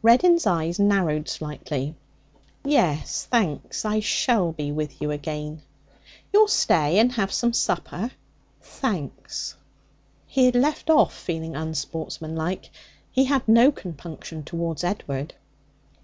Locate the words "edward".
14.84-15.34